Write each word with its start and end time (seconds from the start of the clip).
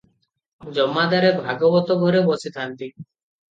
ଜମାଦାରେ 0.77 1.29
ଭାଗବତ 1.43 1.99
ଘରେ 2.07 2.25
ବସିଥାନ୍ତି। 2.33 2.91